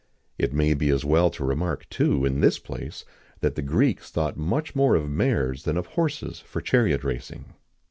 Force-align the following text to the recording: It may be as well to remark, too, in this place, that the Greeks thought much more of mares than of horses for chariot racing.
It 0.39 0.51
may 0.51 0.73
be 0.73 0.89
as 0.89 1.05
well 1.05 1.29
to 1.29 1.45
remark, 1.45 1.87
too, 1.91 2.25
in 2.25 2.41
this 2.41 2.57
place, 2.57 3.05
that 3.41 3.53
the 3.53 3.61
Greeks 3.61 4.09
thought 4.09 4.35
much 4.35 4.73
more 4.73 4.95
of 4.95 5.07
mares 5.07 5.61
than 5.61 5.77
of 5.77 5.85
horses 5.93 6.39
for 6.39 6.59
chariot 6.59 7.03
racing. 7.03 7.53